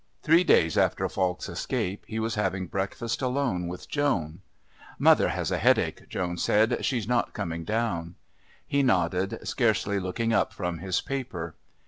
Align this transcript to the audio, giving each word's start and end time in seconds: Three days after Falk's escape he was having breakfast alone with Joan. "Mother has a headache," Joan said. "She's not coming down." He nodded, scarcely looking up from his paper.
Three 0.23 0.43
days 0.43 0.79
after 0.79 1.07
Falk's 1.07 1.47
escape 1.47 2.05
he 2.07 2.17
was 2.17 2.33
having 2.33 2.65
breakfast 2.65 3.21
alone 3.21 3.67
with 3.67 3.87
Joan. 3.87 4.41
"Mother 4.97 5.29
has 5.29 5.51
a 5.51 5.59
headache," 5.59 6.09
Joan 6.09 6.37
said. 6.39 6.83
"She's 6.83 7.07
not 7.07 7.33
coming 7.33 7.63
down." 7.63 8.15
He 8.65 8.81
nodded, 8.81 9.37
scarcely 9.47 9.99
looking 9.99 10.33
up 10.33 10.53
from 10.53 10.79
his 10.79 11.01
paper. 11.01 11.53